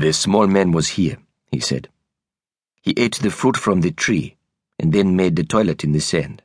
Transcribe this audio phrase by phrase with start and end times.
[0.00, 1.18] The small man was here,
[1.52, 1.90] he said.
[2.80, 4.38] He ate the fruit from the tree
[4.78, 6.40] and then made the toilet in the sand.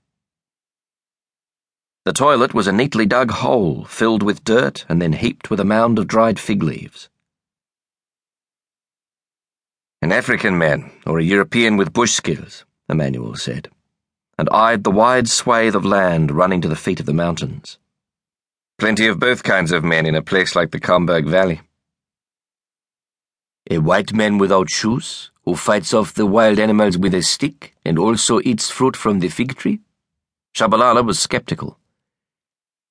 [2.04, 5.63] The toilet was a neatly dug hole filled with dirt and then heaped with a
[5.63, 7.07] mound of dried fig leaves.
[10.02, 13.70] An African man or a European with bush skills, Emmanuel said,
[14.38, 17.78] and eyed the wide swathe of land running to the feet of the mountains.
[18.78, 21.62] Plenty of both kinds of men in a place like the Kamberg Valley.
[23.71, 27.98] A white man without shoes, who fights off the wild animals with a stick and
[27.98, 29.81] also eats fruit from the fig tree?
[30.55, 31.80] Shabalala was skeptical.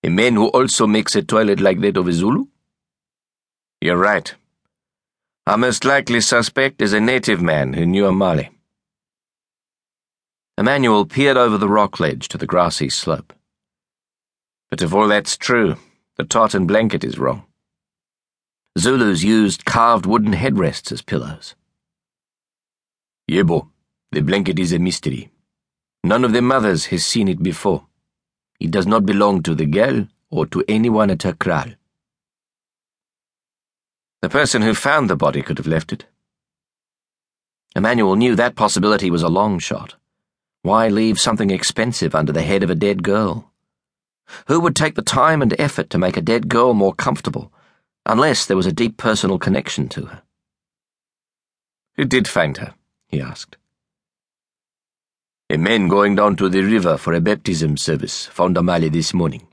[0.02, 2.46] A man who also makes a toilet like that of a Zulu?
[3.80, 4.34] You're right.
[5.46, 8.50] Our most likely suspect is a native man who knew Amahle.
[10.58, 13.32] Emmanuel peered over the rock ledge to the grassy slope.
[14.70, 15.76] But if all that's true,
[16.16, 17.44] the tartan blanket is wrong.
[18.76, 21.54] Zulus used carved wooden headrests as pillows.
[23.30, 23.68] Yebo,
[24.10, 25.30] the blanket is a mystery.
[26.02, 27.86] None of the mothers has seen it before.
[28.58, 31.70] It does not belong to the girl or to anyone at her kraal.
[34.22, 36.06] The person who found the body could have left it.
[37.76, 39.94] Emmanuel knew that possibility was a long shot.
[40.62, 43.52] Why leave something expensive under the head of a dead girl?
[44.48, 47.52] Who would take the time and effort to make a dead girl more comfortable,
[48.06, 50.22] unless there was a deep personal connection to her?
[51.96, 52.74] Who did find her?
[53.08, 53.56] he asked.
[55.50, 59.46] A man going down to the river for a baptism service found Amahle this morning.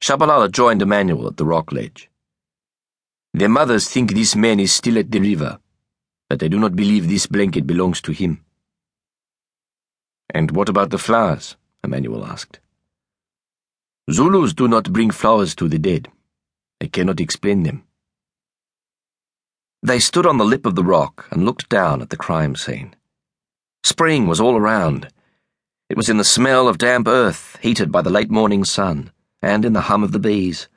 [0.00, 2.10] Shabalala joined Emmanuel at the rock ledge.
[3.32, 5.58] Their mothers think this man is still at the river,
[6.28, 8.44] but they do not believe this blanket belongs to him.
[10.30, 11.56] And what about the flowers?
[11.82, 12.60] Emmanuel asked.
[14.10, 16.08] Zulus do not bring flowers to the dead.
[16.80, 17.84] I cannot explain them.
[19.82, 22.94] They stood on the lip of the rock and looked down at the crime scene.
[23.82, 25.08] Spring was all around.
[25.88, 29.64] It was in the smell of damp earth heated by the late morning sun, and
[29.64, 30.68] in the hum of the bees.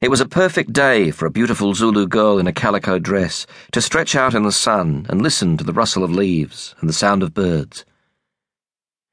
[0.00, 3.80] It was a perfect day for a beautiful Zulu girl in a calico dress to
[3.80, 7.22] stretch out in the sun and listen to the rustle of leaves and the sound
[7.22, 7.84] of birds.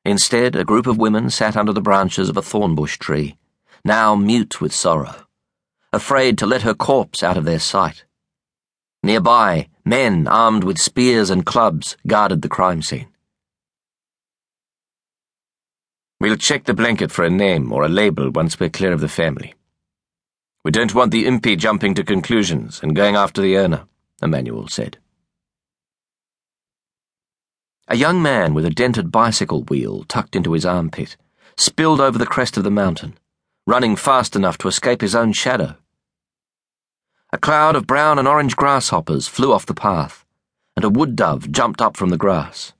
[0.06, 3.38] Instead, a group of women sat under the branches of a thornbush tree,
[3.86, 5.23] now mute with sorrow,
[5.94, 8.04] afraid to let her corpse out of their sight.
[9.04, 13.08] Nearby, men armed with spears and clubs guarded the crime scene.
[16.20, 19.08] We'll check the blanket for a name or a label once we're clear of the
[19.08, 19.54] family.
[20.64, 23.86] We don't want the impi jumping to conclusions and going after the owner,
[24.22, 24.98] Emmanuel said.
[27.90, 31.18] A young man with a dented bicycle wheel tucked into his armpit
[31.58, 33.18] spilled over the crest of the mountain,
[33.68, 35.76] running fast enough to escape his own shadow.
[37.34, 40.24] A cloud of brown and orange grasshoppers flew off the path,
[40.76, 42.74] and a wood dove jumped up from the grass.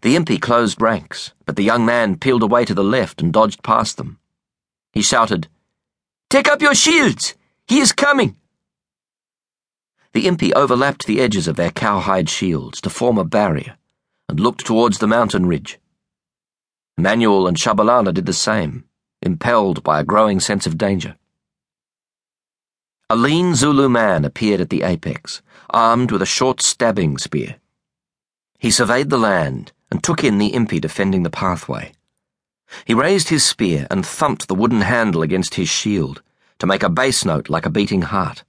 [0.00, 3.62] The impi closed ranks, but the young man peeled away to the left and dodged
[3.62, 4.18] past them.
[4.94, 5.48] He shouted,
[6.30, 7.34] Take up your shields!
[7.68, 8.36] He is coming!
[10.14, 13.76] The impi overlapped the edges of their cowhide shields to form a barrier
[14.30, 15.78] and looked towards the mountain ridge.
[16.96, 18.84] Manuel and Shabalala did the same,
[19.20, 21.18] impelled by a growing sense of danger.
[23.08, 25.40] A lean Zulu man appeared at the apex,
[25.70, 27.54] armed with a short stabbing spear.
[28.58, 31.92] He surveyed the land and took in the impi defending the pathway.
[32.84, 36.20] He raised his spear and thumped the wooden handle against his shield
[36.58, 38.42] to make a bass note like a beating heart.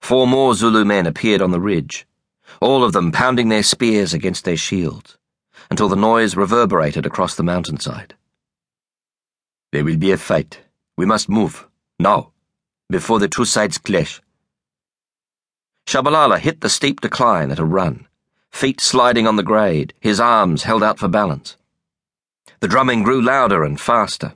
[0.00, 2.06] Four more Zulu men appeared on the ridge,
[2.60, 5.18] all of them pounding their spears against their shields,
[5.72, 8.14] until the noise reverberated across the mountainside.
[9.72, 10.60] There will be a fight.
[10.96, 11.66] We must move.
[11.98, 12.30] Now
[12.90, 14.20] before the two sides clash.
[15.86, 18.06] Shabalala hit the steep decline at a run,
[18.50, 21.56] feet sliding on the grade, his arms held out for balance.
[22.60, 24.34] The drumming grew louder and faster,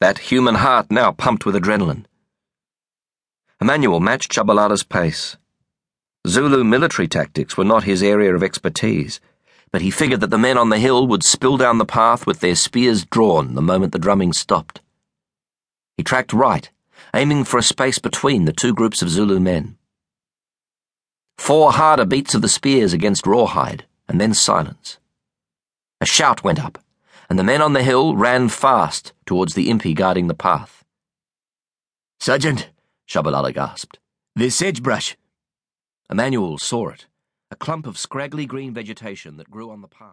[0.00, 2.04] that human heart now pumped with adrenaline.
[3.60, 5.36] Emmanuel matched Shabalala's pace.
[6.26, 9.20] Zulu military tactics were not his area of expertise,
[9.72, 12.40] but he figured that the men on the hill would spill down the path with
[12.40, 14.80] their spears drawn the moment the drumming stopped.
[15.96, 16.70] He tracked right
[17.14, 19.76] aiming for a space between the two groups of Zulu men.
[21.36, 24.98] Four harder beats of the spears against rawhide, and then silence.
[26.00, 26.78] A shout went up,
[27.30, 30.84] and the men on the hill ran fast towards the impi guarding the path.
[32.20, 32.70] Sergeant,
[33.08, 33.98] Shabalala gasped,
[34.34, 35.16] the sagebrush.
[36.10, 37.06] Emmanuel saw it,
[37.50, 40.06] a clump of scraggly green vegetation that grew on the path.